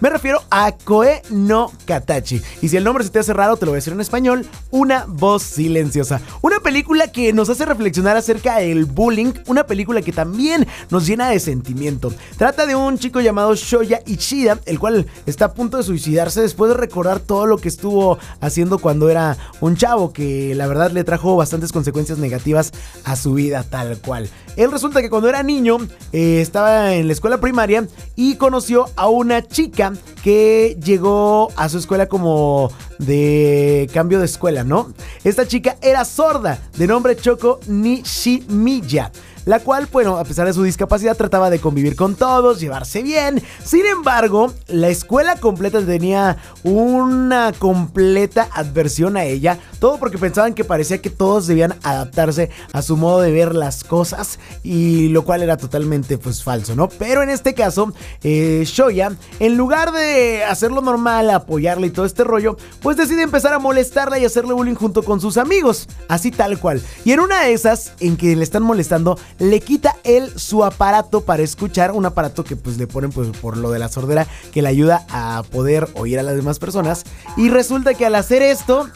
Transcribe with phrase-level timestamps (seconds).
[0.00, 2.40] Me refiero a Koe no Katachi.
[2.62, 4.46] Y si el nombre se te hace raro, te lo voy a decir en español,
[4.70, 6.22] Una voz silenciosa.
[6.40, 11.28] Una película que nos hace reflexionar acerca del bullying, una película que también nos llena
[11.28, 12.14] de sentimiento.
[12.38, 16.70] Trata de un chico llamado Shoya Ichida, el cual está a punto de suicidarse después
[16.70, 21.04] de recordar todo lo que estuvo haciendo cuando era un chavo, que la verdad le
[21.04, 22.72] trajo bastantes consecuencias negativas
[23.04, 24.30] a su vida tal cual.
[24.56, 25.78] Él resulta que cuando era niño
[26.12, 27.86] eh, estaba en la escuela primaria
[28.16, 29.89] y conoció a una chica
[30.22, 34.92] que llegó a su escuela como de cambio de escuela, ¿no?
[35.24, 39.10] Esta chica era sorda, de nombre Choco Nishimiya
[39.50, 43.42] la cual, bueno, a pesar de su discapacidad, trataba de convivir con todos, llevarse bien.
[43.64, 50.62] Sin embargo, la escuela completa tenía una completa adversión a ella, todo porque pensaban que
[50.62, 55.42] parecía que todos debían adaptarse a su modo de ver las cosas, y lo cual
[55.42, 56.88] era totalmente pues falso, ¿no?
[56.88, 62.22] Pero en este caso, eh, Shoya, en lugar de hacerlo normal, apoyarla y todo este
[62.22, 66.60] rollo, pues decide empezar a molestarla y hacerle bullying junto con sus amigos, así tal
[66.60, 66.80] cual.
[67.04, 71.22] Y en una de esas, en que le están molestando, le quita él su aparato
[71.22, 74.62] para escuchar, un aparato que pues le ponen pues por lo de la sordera que
[74.62, 77.04] le ayuda a poder oír a las demás personas
[77.36, 78.88] y resulta que al hacer esto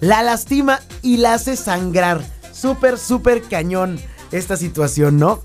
[0.00, 2.20] la lastima y la hace sangrar.
[2.52, 3.98] Súper, súper cañón
[4.32, 5.42] esta situación, ¿no?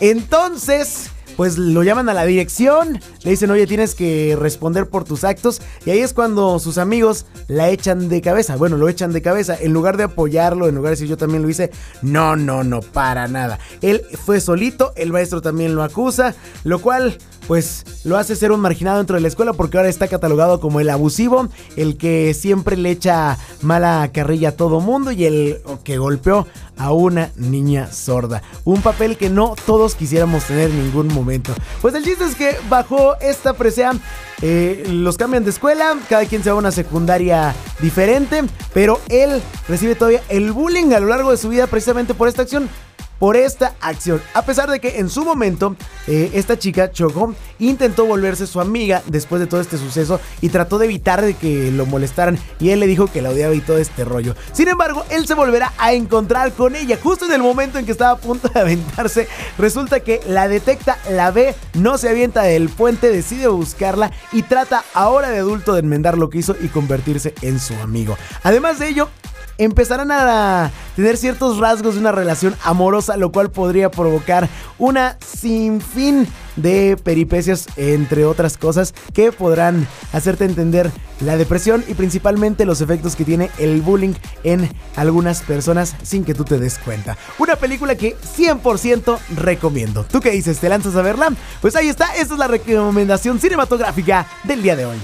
[0.00, 5.22] Entonces, pues lo llaman a la dirección, le dicen, oye, tienes que responder por tus
[5.22, 5.62] actos.
[5.86, 8.56] Y ahí es cuando sus amigos la echan de cabeza.
[8.56, 9.56] Bueno, lo echan de cabeza.
[9.56, 11.70] En lugar de apoyarlo, en lugar de decir yo también lo hice,
[12.02, 13.60] no, no, no, para nada.
[13.82, 17.16] Él fue solito, el maestro también lo acusa, lo cual
[17.48, 20.80] pues lo hace ser un marginado dentro de la escuela porque ahora está catalogado como
[20.80, 25.96] el abusivo, el que siempre le echa mala carrilla a todo mundo y el que
[25.96, 28.42] golpeó a una niña sorda.
[28.64, 31.54] Un papel que no todos quisiéramos tener en ningún momento.
[31.80, 33.92] Pues el chiste es que bajo esta presea
[34.42, 39.40] eh, los cambian de escuela, cada quien se va a una secundaria diferente, pero él
[39.66, 42.68] recibe todavía el bullying a lo largo de su vida precisamente por esta acción
[43.18, 44.22] por esta acción.
[44.34, 49.02] A pesar de que en su momento eh, esta chica, Choco, intentó volverse su amiga
[49.06, 52.80] después de todo este suceso y trató de evitar de que lo molestaran y él
[52.80, 54.34] le dijo que la odiaba y todo este rollo.
[54.52, 57.92] Sin embargo, él se volverá a encontrar con ella justo en el momento en que
[57.92, 59.28] estaba a punto de aventarse.
[59.58, 64.84] Resulta que la detecta, la ve, no se avienta del puente, decide buscarla y trata
[64.94, 68.16] ahora de adulto de enmendar lo que hizo y convertirse en su amigo.
[68.42, 69.08] Además de ello,
[69.58, 74.48] empezarán a tener ciertos rasgos de una relación amorosa, lo cual podría provocar
[74.78, 76.26] una sinfín
[76.56, 83.16] de peripecias, entre otras cosas, que podrán hacerte entender la depresión y principalmente los efectos
[83.16, 84.14] que tiene el bullying
[84.44, 87.16] en algunas personas sin que tú te des cuenta.
[87.38, 90.04] Una película que 100% recomiendo.
[90.04, 90.58] ¿Tú qué dices?
[90.58, 91.32] ¿Te lanzas a verla?
[91.60, 94.98] Pues ahí está, esta es la recomendación cinematográfica del día de hoy.